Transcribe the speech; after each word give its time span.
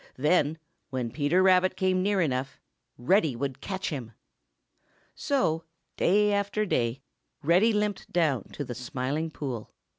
Then, 0.17 0.57
when 0.89 1.11
Peter 1.11 1.43
Rabbit 1.43 1.75
came 1.75 2.01
near 2.01 2.21
enough, 2.21 2.59
Reddy 2.97 3.35
would 3.35 3.61
catch 3.61 3.89
him. 3.91 4.13
So 5.13 5.63
day 5.95 6.33
after 6.33 6.65
day 6.65 7.03
Reddy 7.43 7.71
limped 7.71 8.11
down 8.11 8.45
to 8.53 8.63
the 8.65 8.73
Smiling 8.73 9.29
Pool. 9.29 9.71